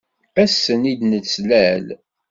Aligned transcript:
Ass-n 0.43 0.81
i 0.91 0.93
d-nettlal. 0.99 1.85